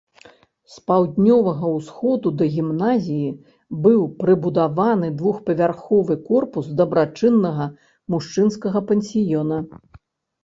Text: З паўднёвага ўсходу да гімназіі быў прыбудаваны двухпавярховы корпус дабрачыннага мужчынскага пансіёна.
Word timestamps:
З 0.75 0.79
паўднёвага 0.91 1.67
ўсходу 1.71 2.29
да 2.39 2.45
гімназіі 2.53 3.27
быў 3.83 3.99
прыбудаваны 4.23 5.11
двухпавярховы 5.19 6.17
корпус 6.29 6.71
дабрачыннага 6.79 7.67
мужчынскага 8.15 8.79
пансіёна. 8.93 9.57